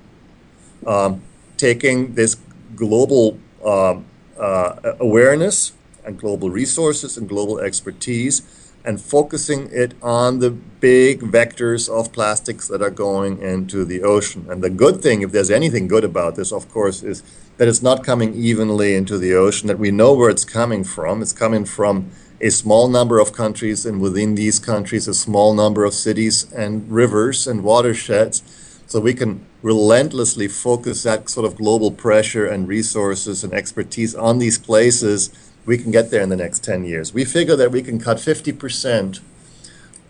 [0.87, 1.21] um,
[1.55, 2.37] taking this
[2.75, 8.41] global um, uh, awareness and global resources and global expertise
[8.83, 14.47] and focusing it on the big vectors of plastics that are going into the ocean.
[14.49, 17.21] And the good thing, if there's anything good about this, of course, is
[17.57, 21.21] that it's not coming evenly into the ocean, that we know where it's coming from.
[21.21, 22.09] It's coming from
[22.43, 26.91] a small number of countries, and within these countries, a small number of cities and
[26.91, 28.43] rivers and watersheds.
[28.86, 34.39] So we can relentlessly focus that sort of global pressure and resources and expertise on
[34.39, 35.29] these places
[35.65, 37.13] we can get there in the next 10 years.
[37.13, 39.21] We figure that we can cut 50%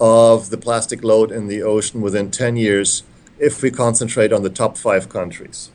[0.02, 3.04] of the plastic load in the ocean within 10 years
[3.38, 5.69] if we concentrate on the top five countries.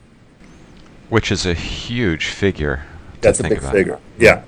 [1.09, 2.85] Which is a huge figure.
[3.21, 3.99] That's a big figure.
[4.19, 4.45] Yeah.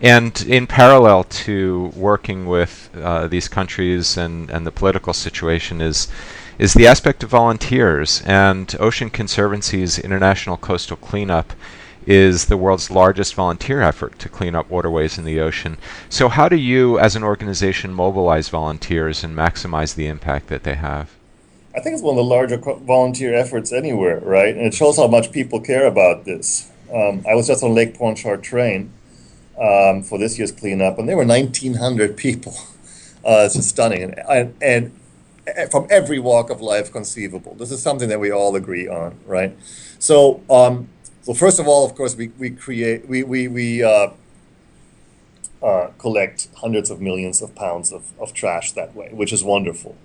[0.00, 6.08] And in parallel to working with uh, these countries and, and the political situation is
[6.58, 11.54] is the aspect of volunteers and Ocean Conservancy's International Coastal Cleanup
[12.06, 15.78] is the world's largest volunteer effort to clean up waterways in the ocean.
[16.08, 20.74] So, how do you, as an organization, mobilize volunteers and maximize the impact that they
[20.74, 21.10] have?
[21.74, 24.54] I think it's one of the larger volunteer efforts anywhere, right?
[24.54, 26.70] And it shows how much people care about this.
[26.92, 28.90] Um, I was just on Lake Pontchartrain
[29.58, 32.54] um, for this year's cleanup, and there were 1,900 people.
[33.24, 34.92] Uh, it's just stunning, and, and,
[35.56, 37.54] and from every walk of life conceivable.
[37.54, 39.56] This is something that we all agree on, right?
[40.00, 40.88] So um,
[41.22, 44.10] so first of all, of course, we, we create we we, we uh,
[45.62, 49.96] uh, collect hundreds of millions of pounds of, of trash that way, which is wonderful.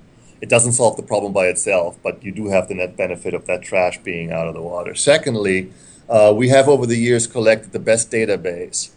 [0.41, 3.47] It doesn't solve the problem by itself, but you do have the net benefit of
[3.47, 4.93] that trash being out of the water.
[4.93, 5.73] Secondly,
[6.09, 8.91] uh, we have over the years collected the best database.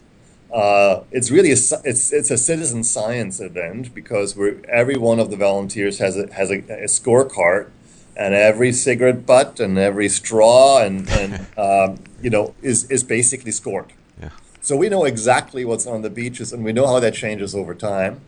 [0.53, 5.31] Uh, it's really a, it's it's a citizen science event because we're, every one of
[5.31, 7.71] the volunteers has a has a, a scorecard
[8.17, 13.53] and every cigarette butt and every straw and, and um, you know is, is basically
[13.53, 13.93] scored.
[14.21, 14.31] Yeah.
[14.61, 17.75] So we know exactly what's on the beaches and we know how that changes over
[17.75, 18.21] time.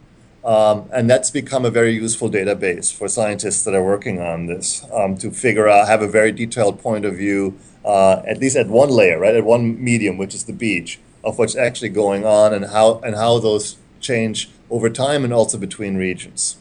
[0.44, 4.84] Um, and that's become a very useful database for scientists that are working on this
[4.92, 8.68] um, to figure out, have a very detailed point of view, uh, at least at
[8.68, 12.52] one layer, right, at one medium, which is the beach, of what's actually going on
[12.52, 16.56] and how and how those change over time and also between regions.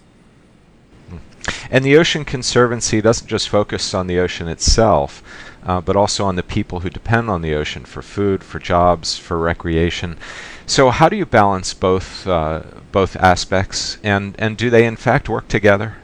[1.71, 5.23] And the Ocean Conservancy doesn't just focus on the ocean itself,
[5.65, 9.17] uh, but also on the people who depend on the ocean for food, for jobs,
[9.17, 10.17] for recreation.
[10.65, 15.29] So, how do you balance both uh, both aspects, and and do they in fact
[15.29, 15.95] work together?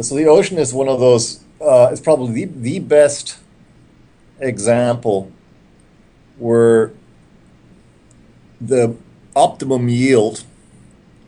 [0.00, 1.40] So the ocean is one of those.
[1.60, 3.38] Uh, it's probably the, the best
[4.40, 5.30] example
[6.38, 6.92] where
[8.60, 8.96] the
[9.36, 10.44] optimum yield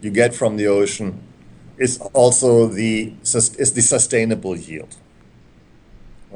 [0.01, 1.23] you get from the ocean
[1.79, 4.97] is also the is the sustainable yield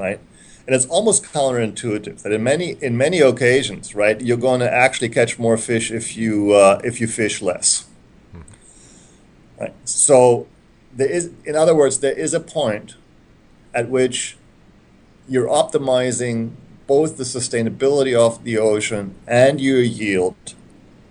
[0.00, 0.20] right?
[0.66, 5.08] And it's almost counterintuitive that in many in many occasions right you're going to actually
[5.08, 7.86] catch more fish if you uh, if you fish less.
[9.60, 9.74] Right?
[9.84, 10.46] So
[10.94, 12.96] there is in other words there is a point
[13.74, 14.36] at which
[15.30, 16.50] you're optimizing
[16.88, 20.34] both the sustainability of the ocean and your yield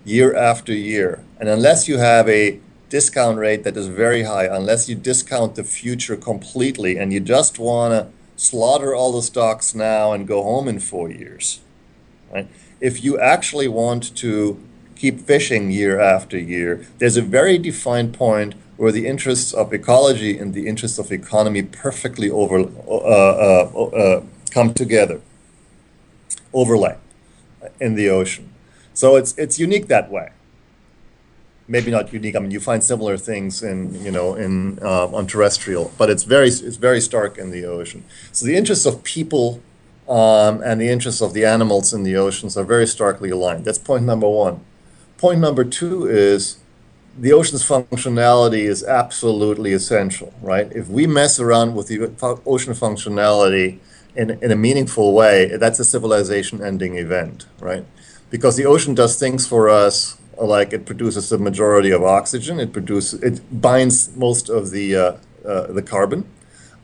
[0.04, 1.24] year after year.
[1.40, 5.64] And unless you have a discount rate that is very high, unless you discount the
[5.64, 10.68] future completely and you just want to slaughter all the stocks now and go home
[10.68, 11.60] in four years,
[12.30, 12.46] right?
[12.78, 14.62] If you actually want to
[14.96, 20.38] keep fishing year after year, there's a very defined point where the interests of ecology
[20.38, 25.20] and the interests of economy perfectly over uh, uh, uh, come together
[26.54, 26.96] overlay
[27.78, 28.48] in the ocean.
[28.94, 30.30] So it's it's unique that way.
[31.68, 32.34] Maybe not unique.
[32.34, 36.24] I mean, you find similar things in you know in uh, on terrestrial, but it's
[36.24, 38.02] very it's very stark in the ocean.
[38.32, 39.60] So the interests of people
[40.08, 43.66] um, and the interests of the animals in the oceans are very starkly aligned.
[43.66, 44.64] That's point number one.
[45.18, 46.56] Point number two is
[47.18, 50.70] the ocean's functionality is absolutely essential, right?
[50.72, 52.12] If we mess around with the
[52.46, 53.78] ocean functionality,
[54.16, 57.84] in, in a meaningful way, that's a civilization ending event, right?
[58.28, 62.72] Because the ocean does things for us like it produces the majority of oxygen, it
[62.72, 66.28] produces, it binds most of the, uh, uh, the carbon,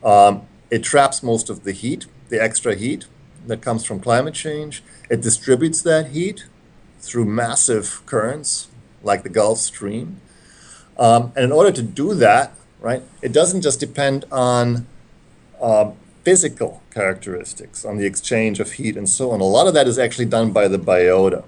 [0.03, 3.07] um, it traps most of the heat, the extra heat
[3.47, 6.45] that comes from climate change, it distributes that heat
[6.99, 8.67] through massive currents
[9.03, 10.19] like the Gulf Stream.
[10.97, 14.87] Um, and in order to do that, right, it doesn't just depend on
[15.61, 19.39] um, physical characteristics, on the exchange of heat and so on.
[19.39, 21.43] A lot of that is actually done by the biota.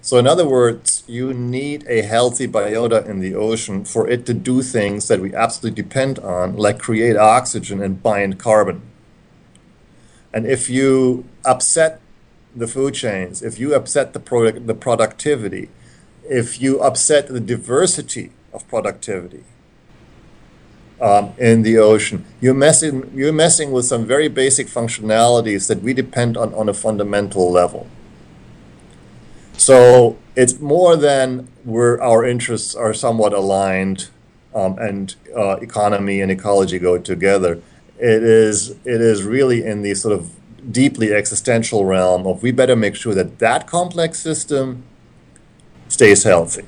[0.00, 4.34] So, in other words, you need a healthy biota in the ocean for it to
[4.34, 8.82] do things that we absolutely depend on, like create oxygen and bind carbon.
[10.32, 12.00] And if you upset
[12.54, 15.70] the food chains, if you upset the product, the productivity,
[16.28, 19.44] if you upset the diversity of productivity,
[21.00, 22.24] um, in the ocean.
[22.40, 26.74] You're messing, you're messing with some very basic functionalities that we depend on on a
[26.74, 27.86] fundamental level.
[29.56, 34.08] So it's more than where our interests are somewhat aligned
[34.54, 37.60] um, and uh, economy and ecology go together.
[37.98, 40.32] It is, it is really in the sort of
[40.72, 44.82] deeply existential realm of we better make sure that that complex system
[45.88, 46.64] stays healthy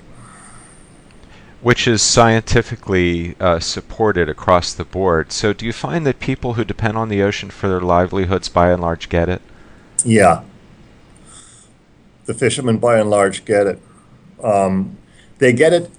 [1.66, 5.32] which is scientifically uh, supported across the board.
[5.32, 8.70] So, do you find that people who depend on the ocean for their livelihoods by
[8.70, 9.42] and large get it?
[10.04, 10.44] Yeah.
[12.26, 13.82] The fishermen by and large get it.
[14.40, 14.96] Um,
[15.38, 15.90] they get it,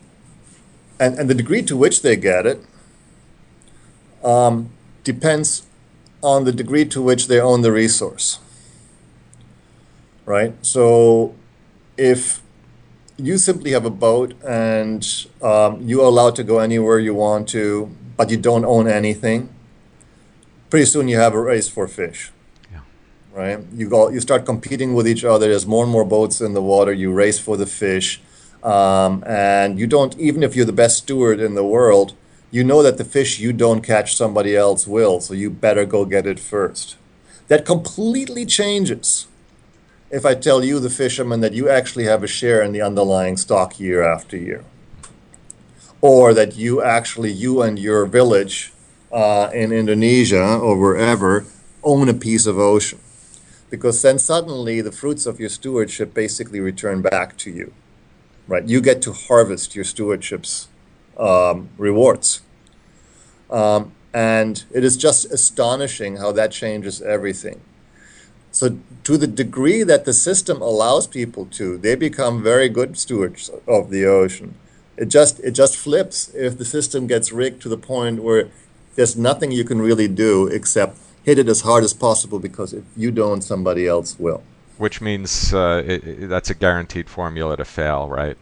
[1.02, 2.62] and, and the degree to which they get it
[4.24, 4.70] um,
[5.04, 5.66] depends
[6.24, 8.40] on the degree to which they own the resource.
[10.26, 10.54] Right?
[10.62, 11.36] So,
[11.98, 12.42] if
[13.18, 17.50] you simply have a boat and um, you are allowed to go anywhere you want
[17.50, 19.50] to, but you don't own anything.
[20.70, 22.32] Pretty soon you have a race for fish.
[22.72, 22.82] Yeah.
[23.34, 23.60] Right?
[23.74, 25.48] You go you start competing with each other.
[25.48, 26.94] There's more and more boats in the water.
[26.94, 28.22] You race for the fish.
[28.64, 32.14] Um, and you don't even if you're the best steward in the world,
[32.52, 36.06] you know that the fish you don't catch somebody else will, so you better go
[36.06, 36.98] get it first.
[37.48, 39.28] That completely changes
[40.10, 43.38] if I tell you, the fisherman, that you actually have a share in the underlying
[43.38, 44.64] stock year after year.
[46.00, 48.72] Or that you actually, you and your village
[49.12, 51.46] uh, in Indonesia or wherever,
[51.84, 53.00] own a piece of ocean.
[53.70, 57.74] Because then suddenly the fruits of your stewardship basically return back to you.
[58.48, 58.64] Right?
[58.64, 60.70] You get to harvest your stewardship's
[61.18, 62.42] um, rewards.
[63.50, 67.62] Um, and it is just astonishing how that changes everything.
[68.52, 73.50] So, to the degree that the system allows people to, they become very good stewards
[73.66, 74.54] of the ocean.
[74.98, 78.50] It just it just flips if the system gets rigged to the point where
[78.96, 82.84] there's nothing you can really do except hit it as hard as possible because if
[82.98, 84.44] you don't, somebody else will.
[84.78, 88.38] Which means uh, it, it, that's a guaranteed formula to fail, right?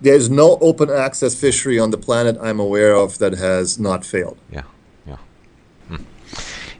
[0.00, 4.38] There's no open access fishery on the planet I'm aware of that has not failed.
[4.50, 4.62] Yeah,
[5.06, 5.18] yeah.
[5.88, 6.04] Hmm.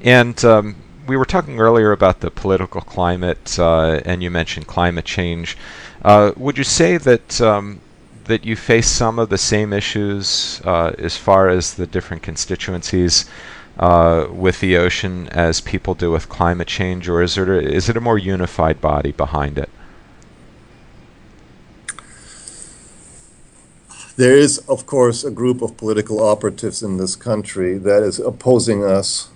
[0.00, 0.76] And um,
[1.06, 5.56] we were talking earlier about the political climate, uh, and you mentioned climate change.
[6.02, 7.80] Uh, would you say that um,
[8.24, 13.26] that you face some of the same issues uh, as far as the different constituencies
[13.78, 17.88] uh, with the ocean as people do with climate change, or is it a, is
[17.88, 19.68] it a more unified body behind it?
[24.16, 28.84] There is, of course, a group of political operatives in this country that is opposing
[28.84, 29.28] us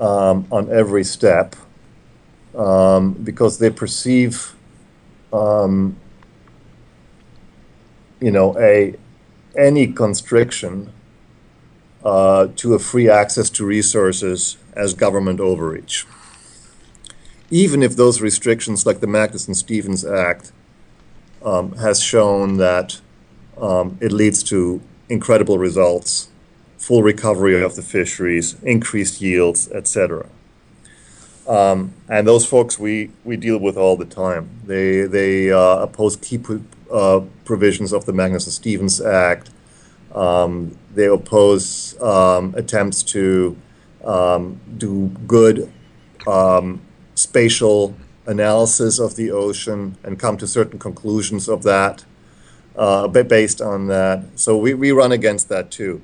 [0.00, 1.56] um, on every step
[2.54, 4.54] um, because they perceive,
[5.32, 5.96] um,
[8.20, 8.94] you know, a
[9.56, 10.92] any constriction
[12.04, 16.06] uh, to a free access to resources as government overreach.
[17.50, 20.52] Even if those restrictions, like the Magnuson-Stevens Act,
[21.44, 23.00] um, has shown that
[23.58, 26.28] um, it leads to incredible results,
[26.84, 30.28] full recovery of the fisheries, increased yields, etc.
[31.48, 34.50] Um, and those folks we, we deal with all the time.
[34.66, 36.38] They, they uh, oppose key
[36.92, 39.50] uh, provisions of the Magnuson-Stevens Act.
[40.14, 43.56] Um, they oppose um, attempts to
[44.04, 45.72] um, do good
[46.26, 46.82] um,
[47.14, 52.04] spatial analysis of the ocean and come to certain conclusions of that
[52.76, 54.22] uh, based on that.
[54.34, 56.02] So we, we run against that too.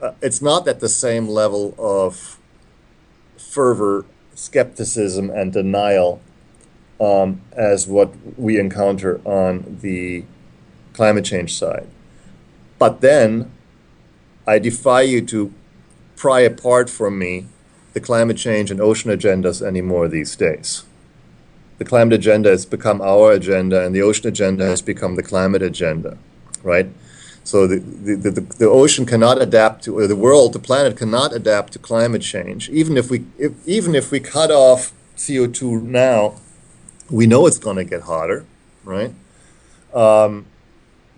[0.00, 2.38] Uh, it's not at the same level of
[3.36, 6.20] fervor, skepticism, and denial
[7.00, 10.24] um, as what we encounter on the
[10.92, 11.88] climate change side.
[12.78, 13.50] But then
[14.46, 15.52] I defy you to
[16.16, 17.46] pry apart from me
[17.92, 20.84] the climate change and ocean agendas anymore these days
[21.78, 25.62] the climate agenda has become our agenda and the ocean agenda has become the climate
[25.62, 26.18] agenda,
[26.62, 26.88] right?
[27.48, 31.32] So the, the, the, the ocean cannot adapt to, or the world, the planet cannot
[31.32, 32.68] adapt to climate change.
[32.68, 36.34] Even if we, if, even if we cut off CO2 now,
[37.08, 38.44] we know it's going to get hotter,
[38.84, 39.14] right?
[39.94, 40.44] Um,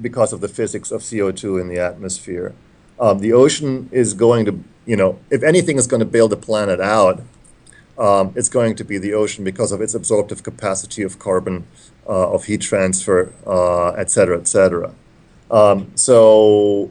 [0.01, 2.55] because of the physics of CO2 in the atmosphere.
[3.01, 6.37] Um, the ocean is going to, you know, if anything is going to bail the
[6.37, 7.25] planet out,
[7.99, 11.67] um, it's going to be the ocean because of its absorptive capacity of carbon,
[12.09, 14.95] uh, of heat transfer, uh, et cetera, et cetera.
[15.51, 16.91] Um, so,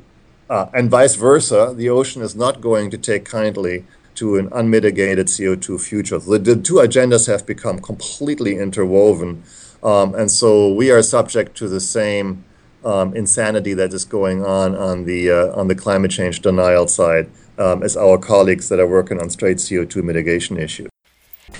[0.49, 3.85] uh, and vice versa, the ocean is not going to take kindly
[4.15, 6.19] to an unmitigated CO2 future.
[6.19, 9.43] The, the two agendas have become completely interwoven.
[9.81, 12.43] Um, and so we are subject to the same
[12.83, 17.29] um, insanity that is going on on the, uh, on the climate change denial side
[17.57, 20.89] um, as our colleagues that are working on straight CO2 mitigation issues.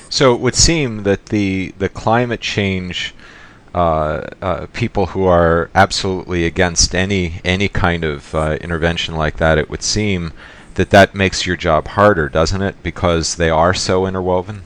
[0.09, 3.13] So it would seem that the the climate change
[3.73, 9.57] uh, uh, people who are absolutely against any any kind of uh, intervention like that,
[9.57, 10.33] it would seem
[10.75, 12.81] that that makes your job harder, doesn't it?
[12.81, 14.63] Because they are so interwoven.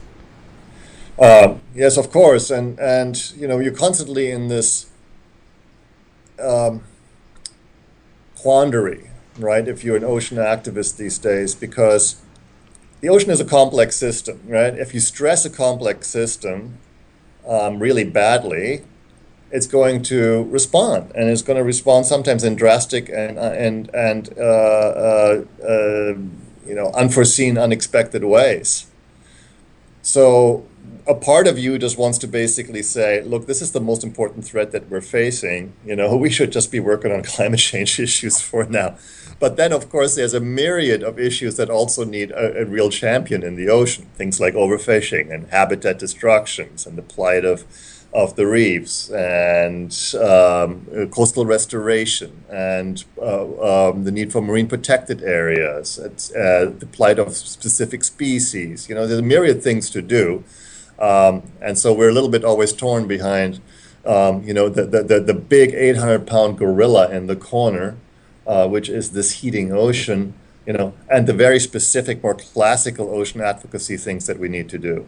[1.18, 4.90] Um, yes, of course, and and you know you're constantly in this
[6.42, 6.82] um,
[8.36, 9.66] quandary, right?
[9.68, 12.22] If you're an ocean activist these days, because
[13.00, 14.74] the ocean is a complex system, right?
[14.74, 16.78] If you stress a complex system
[17.46, 18.82] um, really badly,
[19.54, 23.88] it's going to respond, and it's going to respond sometimes in drastic and uh, and
[23.94, 26.14] and uh, uh,
[26.66, 28.90] you know unforeseen, unexpected ways.
[30.02, 30.66] So
[31.06, 34.44] a part of you just wants to basically say, look, this is the most important
[34.44, 35.72] threat that we're facing.
[35.86, 38.96] You know, we should just be working on climate change issues for now.
[39.38, 42.90] But then, of course, there's a myriad of issues that also need a, a real
[42.90, 44.06] champion in the ocean.
[44.16, 47.64] Things like overfishing and habitat destructions and the plight of
[48.14, 55.22] of the reefs and um, coastal restoration and uh, um, the need for marine protected
[55.22, 58.88] areas, uh, the plight of specific species.
[58.88, 60.44] You know, there's a myriad things to do.
[60.98, 63.60] Um, and so we're a little bit always torn behind,
[64.06, 67.96] um, you know, the, the, the, big 800 pound gorilla in the corner
[68.46, 70.34] uh, which is this heating ocean,
[70.66, 74.78] you know, and the very specific, more classical ocean advocacy things that we need to
[74.78, 75.06] do.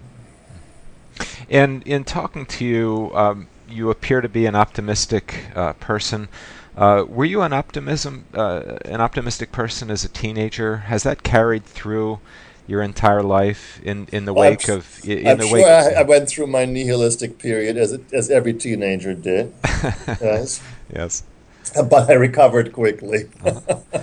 [1.49, 6.28] And in talking to you, um, you appear to be an optimistic uh, person.
[6.76, 10.76] Uh, were you an optimism, uh, an optimistic person as a teenager?
[10.76, 12.20] Has that carried through
[12.66, 15.01] your entire life in, in the well, wake I'm, of?
[15.05, 18.30] In I'm the sure wake I, I, went through my nihilistic period as it, as
[18.30, 19.55] every teenager did.
[19.64, 20.61] yes.
[20.92, 21.22] Yes.
[21.90, 23.28] but I recovered quickly.
[23.44, 24.03] uh-huh.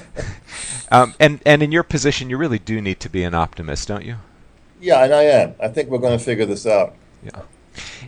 [0.92, 4.06] um, and and in your position, you really do need to be an optimist, don't
[4.06, 4.18] you?
[4.82, 5.56] Yeah, and I am.
[5.62, 6.96] I think we're going to figure this out.
[7.24, 7.42] Yeah,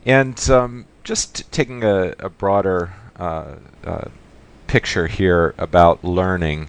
[0.05, 4.09] and um, just taking a, a broader uh, uh,
[4.67, 6.67] picture here about learning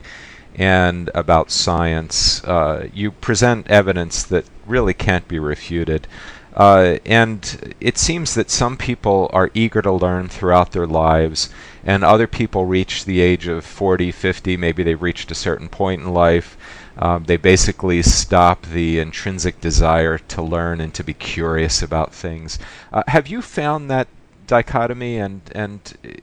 [0.54, 6.06] and about science, uh, you present evidence that really can't be refuted.
[6.54, 11.50] Uh, and it seems that some people are eager to learn throughout their lives,
[11.84, 16.00] and other people reach the age of 40, 50, maybe they've reached a certain point
[16.00, 16.56] in life.
[16.98, 22.58] Um, they basically stop the intrinsic desire to learn and to be curious about things.
[22.92, 24.08] Uh, have you found that
[24.46, 25.80] dichotomy, and and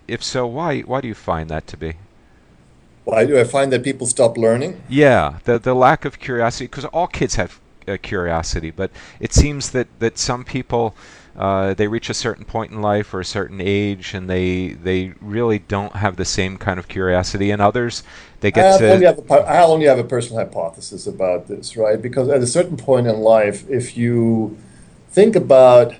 [0.07, 1.93] if so, why why do you find that to be?
[3.03, 4.81] Why do I find that people stop learning?
[4.89, 9.71] Yeah, the the lack of curiosity, because all kids have uh, curiosity, but it seems
[9.71, 10.95] that that some people.
[11.35, 15.13] Uh, they reach a certain point in life or a certain age, and they they
[15.19, 17.49] really don't have the same kind of curiosity.
[17.49, 18.03] And others,
[18.41, 18.91] they get I to.
[18.93, 21.99] Only have a, I only have a personal hypothesis about this, right?
[21.99, 24.57] Because at a certain point in life, if you
[25.09, 25.95] think about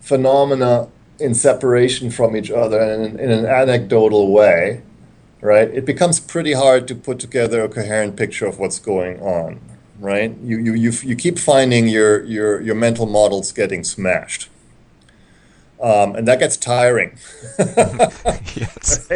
[0.00, 4.82] phenomena in separation from each other and in, in an anecdotal way,
[5.40, 9.60] right, it becomes pretty hard to put together a coherent picture of what's going on,
[9.98, 10.36] right?
[10.42, 14.48] You, you, you, you keep finding your, your, your mental models getting smashed.
[15.84, 17.18] Um, and that gets tiring.
[17.58, 19.06] yes.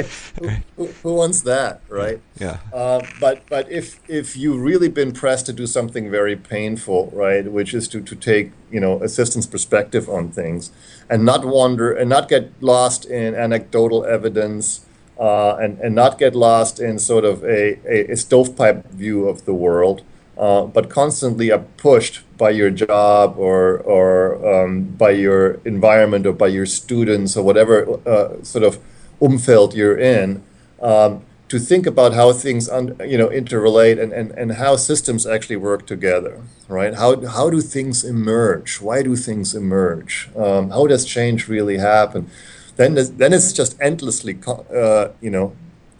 [0.41, 0.63] Right?
[0.77, 2.21] Who, who, wants that, right?
[2.39, 2.59] Yeah.
[2.73, 7.51] Uh, but but if if you've really been pressed to do something very painful, right,
[7.51, 10.71] which is to, to take you know assistance perspective on things,
[11.09, 14.85] and not wander and not get lost in anecdotal evidence,
[15.19, 19.47] uh, and and not get lost in sort of a, a, a stovepipe view of
[19.47, 20.03] the world,
[20.39, 26.33] uh, but constantly are pushed by your job or or um, by your environment or
[26.33, 28.79] by your students or whatever uh, sort of
[29.21, 30.43] umfeld you're in,
[30.81, 35.27] um, to think about how things un, you know interrelate and, and, and how systems
[35.27, 36.95] actually work together, right?
[36.95, 38.81] How how do things emerge?
[38.81, 40.31] Why do things emerge?
[40.37, 42.31] Um, how does change really happen?
[42.77, 45.53] Then then it's just endlessly uh, you know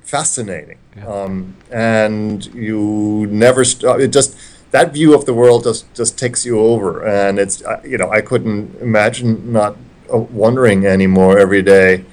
[0.09, 1.07] fascinating, yeah.
[1.07, 4.01] um, and you never stop.
[4.01, 4.35] It just
[4.71, 8.23] that view of the world just just takes you over, and it's you know I
[8.23, 9.77] couldn't imagine not
[10.13, 12.05] uh, wondering anymore every day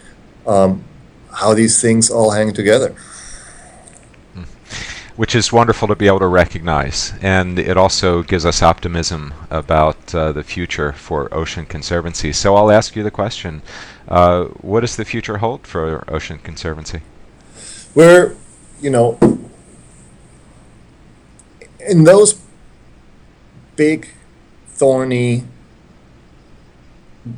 [0.45, 0.83] um,
[1.31, 2.89] how these things all hang together.
[4.33, 4.43] Hmm.
[5.15, 10.13] Which is wonderful to be able to recognize, and it also gives us optimism about
[10.13, 12.33] uh, the future for Ocean Conservancy.
[12.33, 13.61] So I'll ask you the question:
[14.09, 17.01] uh, What does the future hold for Ocean Conservancy?
[17.95, 18.35] We're,
[18.81, 19.17] you know,
[21.79, 22.41] in those
[23.77, 24.09] big,
[24.67, 25.45] thorny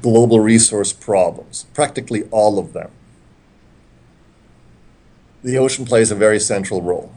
[0.01, 2.89] global resource problems, practically all of them,
[5.43, 7.13] the ocean plays a very central role.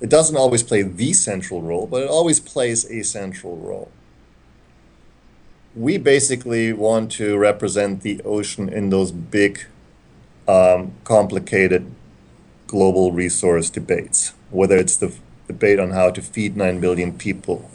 [0.00, 3.90] It doesn't always play the central role, but it always plays a central role.
[5.74, 9.60] We basically want to represent the ocean in those big,
[10.48, 11.92] um, complicated
[12.66, 15.14] global resource debates, whether it's the
[15.46, 17.70] debate on how to feed 9 billion people,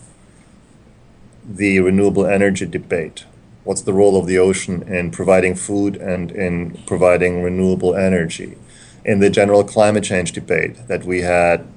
[1.48, 3.26] the renewable energy debate.
[3.64, 8.58] What's the role of the ocean in providing food and in providing renewable energy?
[9.06, 11.68] In the general climate change debate that we had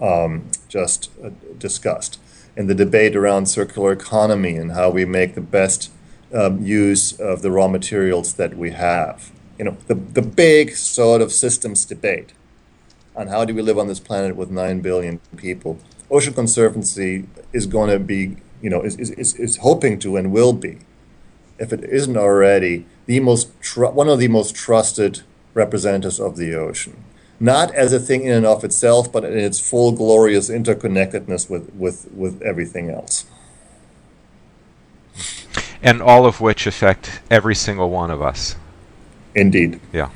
[0.00, 2.18] um, just uh, discussed,
[2.56, 5.90] in the debate around circular economy and how we make the best
[6.32, 9.30] um, use of the raw materials that we have.
[9.58, 12.32] You know, the, the big sort of systems debate
[13.16, 15.78] on how do we live on this planet with 9 billion people.
[16.10, 20.52] Ocean Conservancy is going to be you know, is, is, is hoping to and will
[20.52, 20.78] be,
[21.58, 25.22] if it isn't already, the most tr- one of the most trusted
[25.54, 27.04] representatives of the ocean.
[27.38, 31.72] Not as a thing in and of itself, but in its full glorious interconnectedness with,
[31.74, 33.26] with, with everything else.
[35.82, 38.56] And all of which affect every single one of us.
[39.34, 39.80] Indeed.
[39.92, 40.10] Yeah.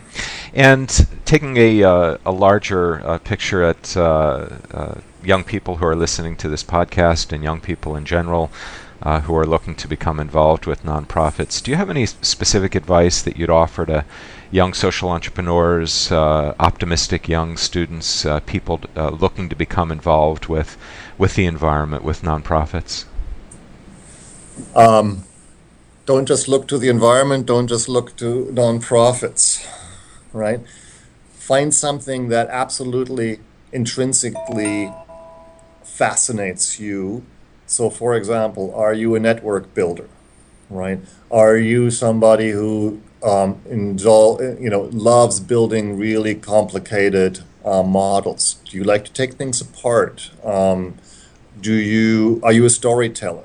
[0.53, 5.95] And taking a, uh, a larger uh, picture at uh, uh young people who are
[5.95, 8.51] listening to this podcast and young people in general
[9.25, 11.63] who are looking to become involved with nonprofits.
[11.63, 14.07] Do you have any specific advice that you'd offer to
[14.51, 20.79] young social entrepreneurs, optimistic young students, people uh, looking to become involved with
[21.19, 23.05] with the environment, with nonprofits?
[24.75, 25.25] Um,
[26.07, 27.47] don't just look to the environment.
[27.47, 29.67] Don't just look to nonprofits.
[30.33, 30.61] Right.
[31.33, 33.41] Find something that absolutely
[33.73, 34.93] intrinsically
[35.83, 37.25] fascinates you.
[37.67, 40.09] So, for example, are you a network builder,
[40.69, 41.01] right?
[41.31, 43.61] Are you somebody who um,
[44.61, 48.57] you know, loves building really complicated uh, models?
[48.65, 50.31] Do you like to take things apart?
[50.45, 50.97] Um,
[51.61, 53.45] do you are you a storyteller,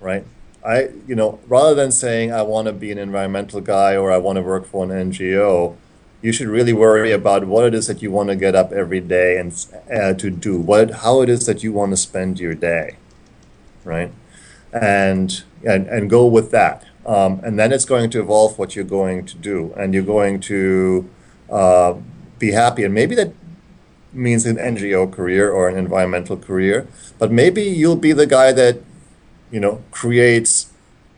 [0.00, 0.24] right?
[0.64, 4.18] I, you know, rather than saying I want to be an environmental guy or I
[4.18, 5.76] want to work for an NGO,
[6.22, 9.00] you should really worry about what it is that you want to get up every
[9.00, 9.52] day and
[9.92, 12.96] uh, to do what how it is that you want to spend your day
[13.84, 14.12] right?
[14.72, 16.84] And and, and go with that.
[17.06, 19.72] Um, and then it's going to evolve what you're going to do.
[19.76, 21.08] And you're going to
[21.50, 21.94] uh,
[22.38, 22.82] be happy.
[22.82, 23.32] And maybe that
[24.12, 26.86] means an NGO career or an environmental career,
[27.18, 28.78] but maybe you'll be the guy that,
[29.54, 30.72] you know, creates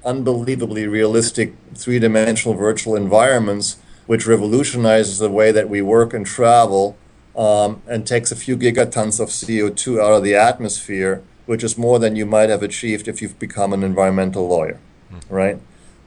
[0.04, 6.98] unbelievably realistic three-dimensional virtual environments, which revolutionizes the way that we work and travel,
[7.34, 11.98] um, and takes a few gigatons of CO2 out of the atmosphere, which is more
[11.98, 14.78] than you might have achieved if you've become an environmental lawyer,
[15.10, 15.22] mm.
[15.30, 15.58] right?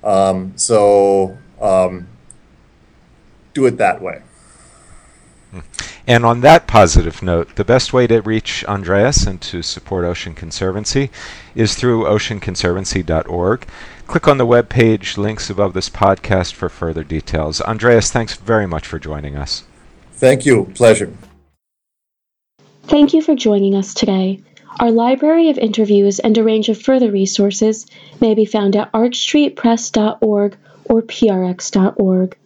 [0.03, 2.07] Um, so um,
[3.55, 4.21] do it that way.
[6.07, 10.33] And on that positive note, the best way to reach Andreas and to support Ocean
[10.33, 11.11] Conservancy
[11.53, 13.67] is through oceanconservancy.org.
[14.07, 17.61] Click on the web page, links above this podcast for further details.
[17.61, 19.63] Andreas, thanks very much for joining us.
[20.13, 20.65] Thank you.
[20.73, 21.13] Pleasure.
[22.83, 24.41] Thank you for joining us today.
[24.79, 27.85] Our library of interviews and a range of further resources
[28.19, 32.37] may be found at archstreetpress.org or prx.org.